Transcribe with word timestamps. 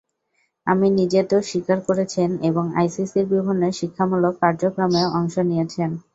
আমির 0.67 0.91
নিজের 0.99 1.25
দোষ 1.29 1.43
স্বীকার 1.51 1.79
করেছেন 1.87 2.29
এবং 2.43 2.63
আইসিসির 2.75 3.25
বিভিন্ন 3.31 3.63
শিক্ষামূলক 3.79 4.33
কার্যক্রমেও 4.43 5.07
অংশ 5.19 5.35
নিয়েছেন। 5.49 5.89